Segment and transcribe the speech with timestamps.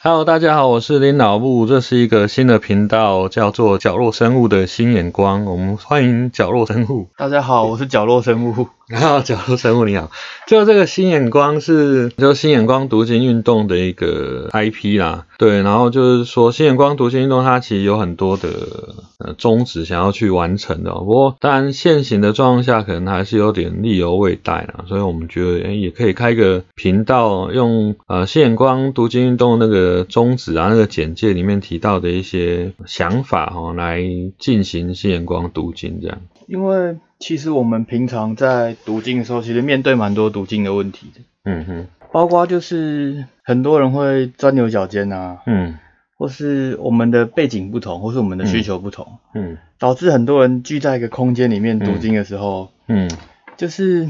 [0.00, 7.08] Hello，大家好，我是林老木，这是一个新的频道，叫做角落生物的新眼光，我们欢迎角落生物。
[7.16, 8.68] 大家好，我是角落生物。
[8.88, 10.10] 然后角落生物你好，
[10.46, 18.48] 就这个新眼光是就新眼光读经运动的一个 IP 啦，对，然后就是说新眼光读经运动它其实有很多的
[19.18, 34.02] 呃宗旨想要去完成的，不过当然现行的状况下可能还是有点力犹未逮啦，所以我们觉得诶也可以开个频道，用呃新眼光读经运动那个宗旨啊那个简介里面提到的一些想法哈，来
[34.38, 36.18] 进行新眼光读经这样。
[36.46, 41.20] 因为其实我们平常在读经的时候，其实面对蛮多读经的问题的。
[41.44, 45.78] 嗯哼，包括就是很多人会钻牛角尖啊，嗯。
[46.16, 49.56] 或是我们的背景不同，或是我们的需求不同，嗯。
[49.78, 53.08] 导致很多人聚在一个空间里面读经的时候，嗯。
[53.56, 54.08] 就是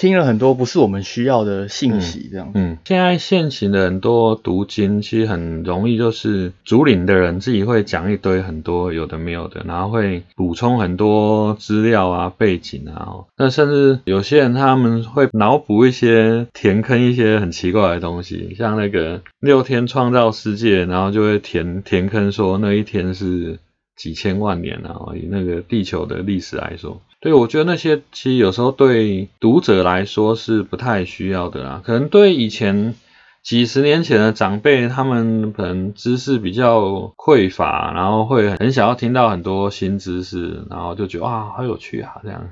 [0.00, 2.50] 听了很多不是我们需要的信息，这样。
[2.54, 12.96] 嗯，现在现行的很多读经，其实很容易就是主领的人自己会讲一堆很多有的没有的，然后会补充很多资料啊、背景啊。
[13.08, 23.58] 哦那甚至有些人他们会脑补一些填坑一些很奇怪的东西，像那个六天创造世界，然后就会填填坑说那一天是
[23.96, 27.02] 几千万年啊，以那个地球的历史来说。
[27.20, 32.94] 对，我觉得那些其实有时候对读者来说是不太需要的啦，可能对以前
[33.42, 42.48] 几十年前的长辈，他们可能知识比较匮乏，然后会很想要听到很多新知识，然后就觉得啊好有趣啊这样。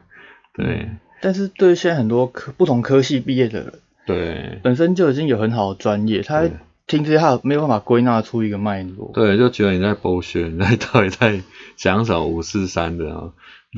[0.53, 0.91] 对
[1.23, 3.73] 但是对现在很多科不同科系毕业的人，
[4.07, 6.53] 对本身就已经有很好的专业，他对
[6.87, 9.13] 听这些他没有办法归纳出一个脉络。
[9.15, 11.41] 对，就觉得你在剥削，你在到底在
[11.77, 13.33] 讲什么五四三的啊？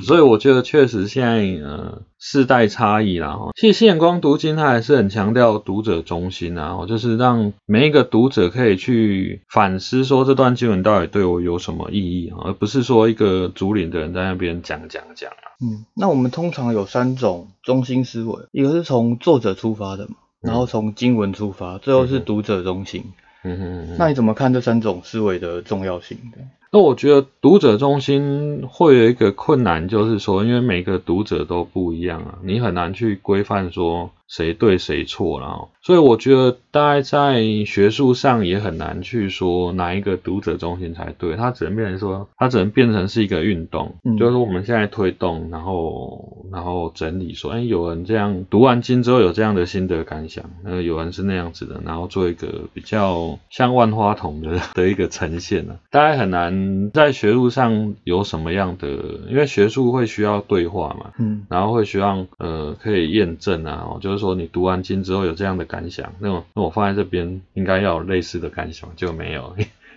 [0.06, 15.58] 所以我觉得确实现在呃世代差异啦，哈，其实新眼光读经它还是很强调读者中心啊，哦就是让每一个读者可以去反思说这段经文到底对我有什么意义啊，而不是说一个主领的人在那边讲讲讲啊。
[15.60, 23.04] 嗯，那我们通常有三种中心思维，一个是从作者出发的嘛，然后从经文出发，最后是读者中心。
[23.42, 23.96] 嗯哼嗯。
[23.98, 26.38] 那你怎么看这三种思维的重要性的？
[26.72, 58.86] 那我觉得读者中心会有一个困难，就是说，因为每个读者都不一样啊，你很难去规范说谁对谁错，然后，所以我觉得大概在学术上也很难去说哪一个读者中心才对，它只能变成说，它只能变成是一个运动，嗯就是说我们现在推动，然后然后整理说，哎，有人这样读完经之后有这样的心得感想，那有人是那样子的，然后做一个比较像万花筒的 的一个呈现呢、大概很难在学术上有什么样的，
[59.28, 69.56] 因为学术会需要对话嘛，嗯然后会需要呃可以验证啊，哦，就是说你读完经之后有这样的感想，那我那我放在这边应该要有类似的感想，就没有，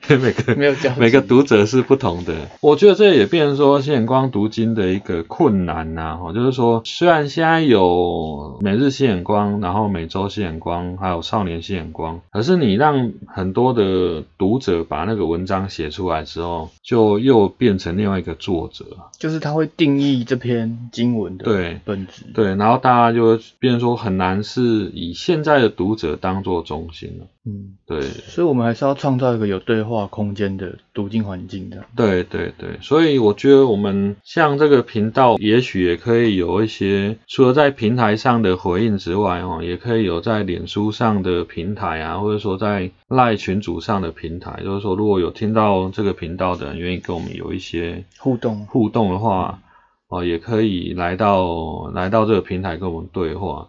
[0.09, 2.34] 每个 没有交集每个读者是不同的。
[2.62, 18.86] 我觉得这也变成说新眼光读经的一个困难呐、哈，就是说虽然现在有每日新眼光，然后每周新眼光，还有少年新眼光，可是你让很多的读者把那个文章写出来之后，就又变成另外一个作者。
[19.18, 22.25] 就是他会定义这篇经文的对本质。
[22.34, 27.25] 对，然后大家就会变成说很难是以现在的读者当做中心了。
[27.46, 31.84] 嗯，对，所以我们还是要创造一个有对话空间的读经环境的。
[31.94, 49.60] 对对对，所以我觉得我们像这个频道，也许也可以有一些，除了在平台上的回应之外，哦，也可以有在脸书上的平台啊，或者说在赖群组上的平台，就是说如果有听到这个频道的人愿意跟我们有一些互动，互动的话，
[50.08, 53.68] 哦，也可以来到来到这个平台跟我们对话。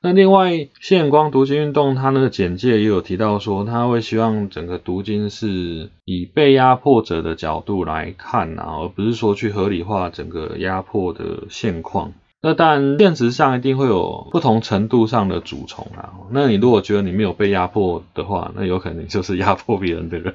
[0.00, 12.12] 那另外，新眼光读经运动，它那个简介也有提到说，他会希望整个读经是以被压迫者的角度来看啊，而不是说去合理化整个压迫的现况。
[12.40, 16.12] 那当然，现实上一定会有不同程度上的主从啊。
[16.30, 20.34] 那你如果觉得你没有被压迫的话，那有可能就是压迫别人的人。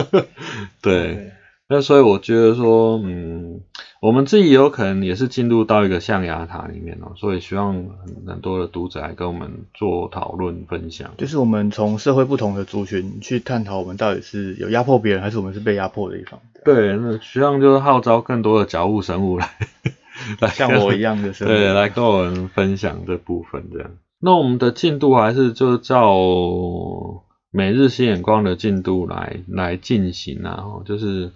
[0.82, 1.30] 对。
[1.68, 3.60] 那所以我觉得说，嗯，
[4.00, 11.10] 我们自己有可能也是进入到一个象牙塔里面哦，所以希望很很多的读者来跟我们做讨论分享。
[11.18, 16.38] 就是我们从社会不同的族群去探讨，我们到底是有压迫别人，还是我们是被压迫的一方。
[16.64, 19.50] 对，那希望就是号召更多的脚物生物来，
[20.40, 23.90] 来像我一样的 生物对，来跟我们分享这部分这样。
[24.20, 26.14] 那我们的进度还是就照
[27.50, 31.32] 每日新眼光的进度来来进行啊，哦就是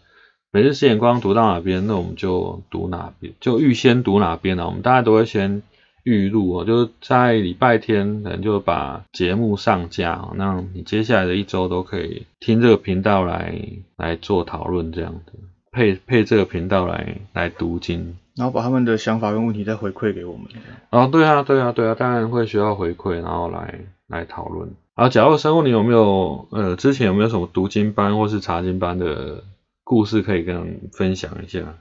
[0.52, 4.66] 每日新眼光读到哪边，那我们就读哪边，就预先读哪边啊。
[4.66, 5.62] 我们大家都会先
[6.02, 13.54] 预录哦，就是在礼拜天可能就把节目上架哦，那你接下来的一周都可以听这个频道来
[13.96, 15.32] 来做讨论这样子，
[15.70, 18.16] 配配这个频道来来读经。
[18.34, 20.46] 然后把他们的想法跟问题再回馈给我们。
[20.90, 24.68] 哦，对啊，对啊，对啊，当然会需要回馈，然后来来讨论。
[24.96, 29.44] 然后，假如生物，你有没有呃之前有没有什么读经班或是查经班的
[29.90, 31.80] 故事可以跟分享一下？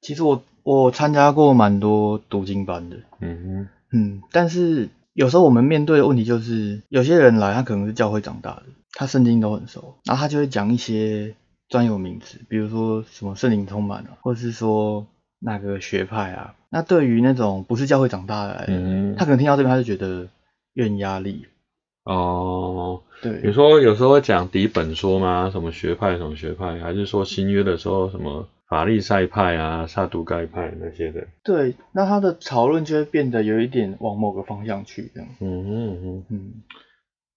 [0.00, 8.62] 其实我我参加过蛮多读经班的，嗯哼，嗯，但是有时候我们面对的问题就是，有些人来他可能是教会长大的，
[8.94, 11.34] 他圣经都很熟，然后他就会讲一些
[11.68, 15.06] 专有名词，比如说什么圣灵充满了，或者是说。
[15.44, 20.28] 那个学派啊，那对于那种不是教会长大的，嗯，他可能听到这边他就觉得
[20.72, 21.46] 有点压力。
[22.04, 25.50] 哦，对，你说有时候会讲底本说吗？
[25.52, 31.26] 什么学派什么学派，还是说新约的时候什么法利赛派啊、撒都盖派那些的？
[31.44, 35.28] 对，那他的讨论就会变得有一点往某个方向去这样。
[35.40, 36.52] 嗯嗯嗯嗯，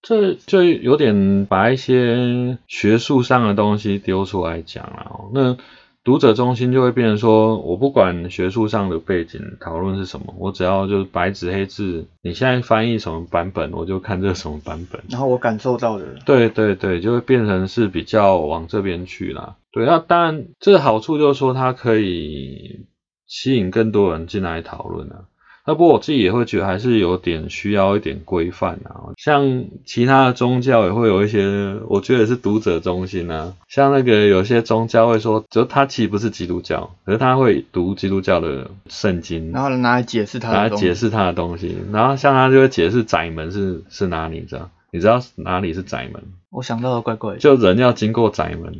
[0.01, 5.57] 这就有点把一些学术上的东西丢出来讲了，那。
[6.05, 15.01] 读者中心就会变成说，我不管学术上的背景讨论是什么，我只要就是白纸黑字，你现在翻译什么版本，我就看这什么版本。
[15.09, 19.55] 然后我感受到的，对对对，就会变成是比较往这边去啦。
[19.71, 22.85] 对，那当然这个好处就是说，它可以
[23.25, 25.25] 吸引更多人进来讨论啊。
[25.67, 44.69] 那不过我自己也会觉得还是有点需要一点规范啊，像其他的宗教也会有一些，我觉得是读者中心啊，像那个有些宗教会说，就他其实不是基督教，可是他会读基督教的圣经，然后拿来解释他，拿来解释他的东西，然后像他就会解释窄门是是哪里，知道？
[44.91, 46.23] 你知道哪里是窄门？
[46.51, 48.73] 我想到了，怪怪，就人要经过窄门。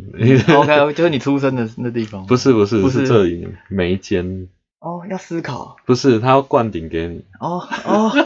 [0.55, 2.23] OK，就是你出生的那地方。
[2.27, 4.47] 不是不是，是这里眉间。
[4.80, 7.24] 哦，要思考，不是他要灌顶给你。
[7.39, 8.12] 哦哦。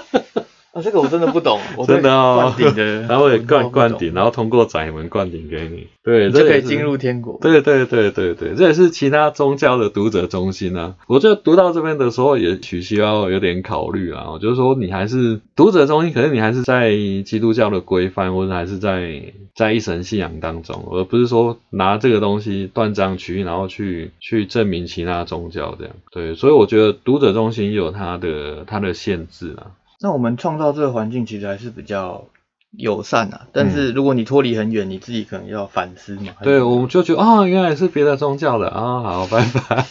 [0.71, 7.39] 啊，这个我真的不懂，我真的哦，灌顶的， 然后也灌灌顶，然后通过窄门灌顶给你，对，就可以进入天国。
[7.41, 10.93] 对对对对对，这也是其他宗教的读者中心啊。
[11.07, 16.91] 我觉得读到这边的时候，也许需要有点考虑啊，就是说你还是读者中心，可是你还是在
[17.25, 19.23] 基督教的规范，或者还是在
[19.59, 25.93] 在一神信仰当中，而不是说拿这个东西断章取义，然后去去证明其他宗教这样。
[26.13, 29.75] 对，所以我觉得读者中心有它的它的限制啊。
[29.99, 32.23] 那我们创造这个环境其实还是比较
[32.71, 36.31] 友善啊，但是如果你脱离很远，你自己可能要反思嘛。
[36.41, 39.85] 对，我们就觉得啊，原来是别的宗教的啊，好，拜拜。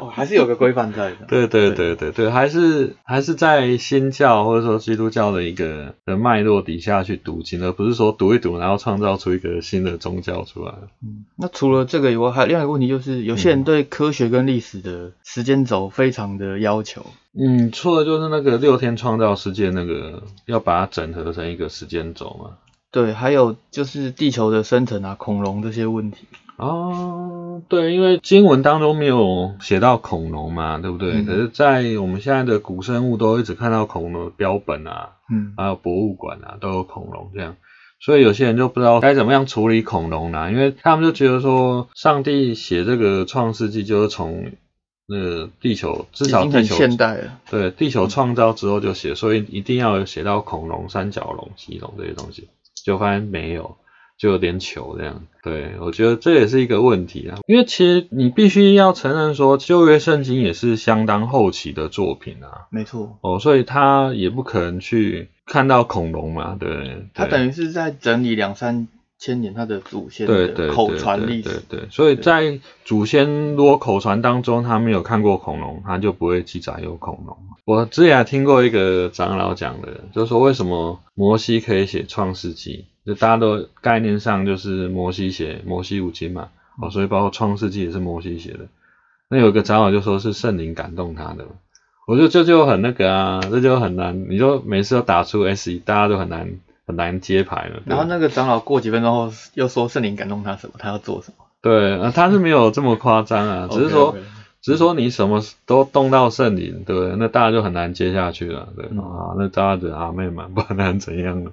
[0.00, 1.26] 哦，还是有个规范在的。
[1.28, 10.72] 对对对对对，还是还是在新教或者说基督教的一个的脉络底下去读经，而不是说读一读然后创造出一个新的宗教出来。
[11.02, 17.06] 嗯，那除了这个以外，还有另外一个问题就是，有些人对科学跟历史的时间轴非常的要求。
[17.38, 22.56] 嗯，除了就是那个六天创造世界那个，要把它整合成一个时间轴嘛。
[22.90, 26.26] 对，还有就是地球的生成啊，恐龙这些问题。
[26.56, 31.22] 哦，对，因为经文当中没有写到恐龙嘛，对不对？
[31.22, 37.56] 可是，在我们现在的古生物都一直看到恐龙的标本啊，嗯，还有博物馆啊都有恐龙这样，
[38.00, 44.52] 所以有些人就不知道该怎么样处理恐龙啦，因为他们就觉得说，上帝写这个创世纪就是从
[45.06, 52.48] 那个地球至少地球现代了，对，地球创造之后就写，所以一定要写到恐龙、三角龙、棘龙这些东西，
[52.82, 53.76] 就发现没有。
[54.18, 77.36] 就有点糗这样，对我觉得这也是一个问题啊，因为其实你必须要承认说旧约圣经也是相当后期的作品啊，没错，哦，所以他也不可能去看到恐龙嘛，对，他等于是在整理两三千年他的祖先的口传历史，对对，所以在祖先如果口传当中他没有看过恐龙，他就不会记载有恐龙。
[77.64, 82.86] 我之前听过一个长老讲的，就是说为什么摩西可以写创世纪。
[83.06, 86.48] 就大家都概念上就是摩西写摩西五经嘛，
[86.82, 88.66] 哦，所以包括创世纪也是摩西写的。
[89.30, 91.46] 那有个长老就说是圣灵感动他的，
[92.08, 97.82] 我觉得这就很那个啊，这就很难，你就每次都打出 S，大家都很难很难接牌了。
[97.84, 101.44] 然后那个长老过几分钟后又说圣灵感动他什么，他要做什么？
[101.60, 104.14] 对，他是没有这么夸张啊，只是说
[104.62, 111.50] 只是说你什么都动到圣灵，对，那大家就很难接下去了，对啊，那大家子阿妹们不然怎样呢？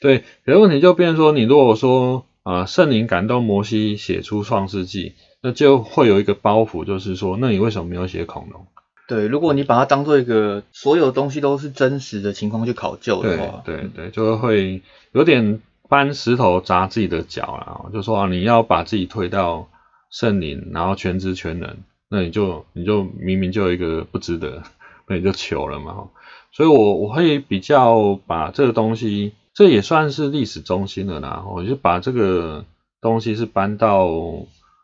[0.00, 8.66] 对，可是问题就变成说，你如果说啊，圣灵感动摩西写出创世纪，那就会有一个包袱，就是说，那你为什么没有写恐龙？
[9.08, 17.90] 对，如果你把它当做一个所有东西都是真实的情况去考究的话，对对，就会有点搬石头砸自己的脚了。
[17.90, 19.66] 就说啊，你要把自己推到
[20.10, 21.78] 圣灵，然后全知全能，
[22.10, 24.62] 那你就你就明明就有一个不值得
[25.06, 26.10] 那你就求了嘛。
[26.52, 31.44] 所以我我会比较把这个东西，这也算是历史中心了啦。
[31.48, 32.66] 我就把这个
[33.00, 34.06] 东西是搬到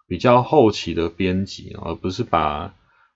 [0.08, 2.72] 比较后期的编辑，而不是把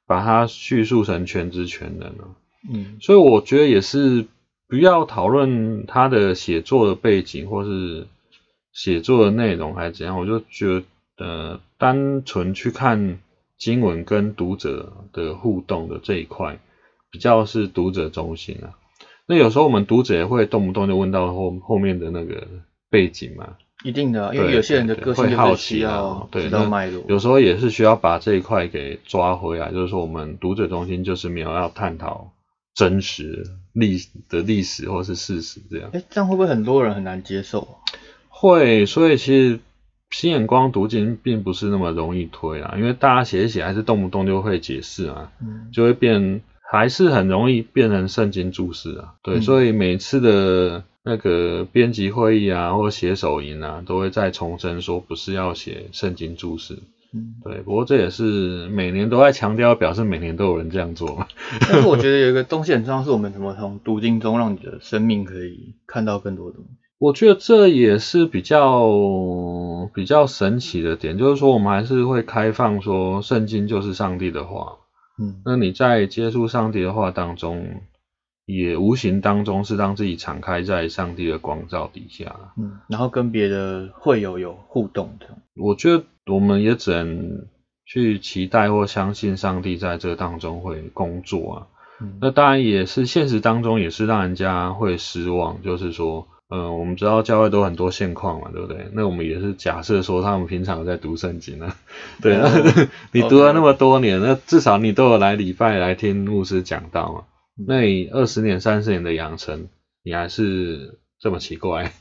[0.08, 2.34] 把它叙述成全知全能了。
[2.68, 4.26] 嗯所以我觉得也是
[4.66, 8.08] 不要讨论他的写作的背景或是
[8.72, 10.84] 写作的内容还是怎样，我就觉得
[11.18, 13.20] 呃单纯去看
[13.56, 16.58] 经文跟读者的互动的这一块，
[17.10, 18.74] 比较是读者中心啊。
[19.26, 22.46] 那有时候我们读者也会动不动就问到后后面的那个
[22.90, 27.04] 背景嘛，一定的啊，因为有些人的个性好就是需奇啊要知对那道脉络。
[27.08, 32.32] 有时候也是需要把这一块给抓回来，就是说我们读者中心就是没有要探讨
[32.74, 35.90] 真实历的历史或是事实这样。
[35.92, 37.74] 哎，这样会不会很多人很难接受啊？
[38.28, 39.60] 会，所以其实
[40.10, 49.14] 新眼光读经并不是那么容易推啊，因为大家写一写还是动不动就会解释啊，嗯就会变，还是很容易变成圣经注释啊。
[49.22, 56.78] 对，嗯所以每次的那个编辑会议啊，或写手淫啊，都会再重申说不是要写圣经注释。
[57.14, 61.26] 嗯，对，不过这也是每年都在强调，表示每年都有人这样做嘛。
[61.70, 66.70] 但是我觉得有一个东西很重要，是我们怎么从读经中让你的生命可以看到更多东西。
[66.98, 68.90] 我觉得这也是比较
[69.94, 74.78] 比较神奇的点，就是说我们还是会开放说圣经就是上帝的话，
[75.18, 77.64] 嗯那你在接触上帝的话当中，
[78.48, 82.34] 也无形当中是让自己敞开在上帝的光照底下。
[82.56, 85.26] 嗯，然后跟别的会友有互动的。
[85.54, 87.46] 我觉得我们也只能
[87.84, 91.66] 去期待或相信上帝在这当中会工作啊。
[92.00, 98.88] 嗯那当然也是现实当中也是让人家会失望，就是说，嗯、我们知道教会都很多现况嘛，对不对？
[98.94, 101.76] 那我们也是假设说他们平常有在读圣经啊，
[102.22, 107.24] 对，哦那你读了那么多年，那至少你都有来礼拜来听牧师讲道嘛。
[107.66, 109.68] 那你二十年、三十年的养成，
[110.02, 111.92] 你还是这么奇怪，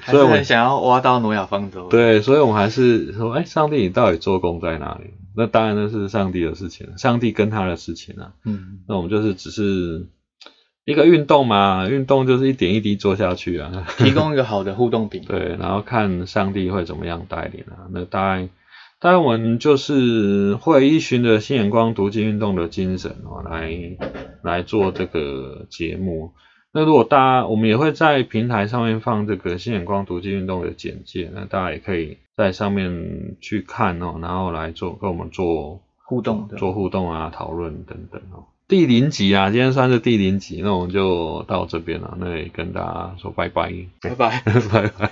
[0.00, 5.10] 还 所以我们想要挖到挪亚方舟。，对，所以我们还是说，哎，上帝你到底做工在哪里？
[5.34, 8.34] 那当然那是上帝的事情，上帝跟他的事情啊。
[8.44, 10.06] 嗯那我们就是只是
[10.84, 13.86] 一个运动嘛，运动就是一点一滴做下去啊。
[13.98, 15.22] 提供一个好的互动品。
[15.26, 17.88] 对，然后看上帝会怎么样带领啊。
[17.90, 18.50] 那当然，
[19.02, 23.96] 当然我们就是会依循着新眼光读经运动的精神哦，来
[24.42, 26.32] 来做这个节目。
[26.72, 36.56] 那如果大家，我们也会在平台上面放这个新眼光读经运动的简介，那大家也可以在上面去看哦，然后来做跟我们做互动的。
[36.56, 38.44] 做互动啊、讨论等等哦。
[38.68, 44.42] 第零集啊，今天算是第零集，那我们就到这边了，那也跟大家说拜拜，拜拜。
[44.46, 45.10] 拜拜。